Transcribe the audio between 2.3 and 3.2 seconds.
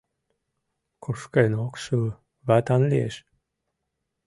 ватан лиеш.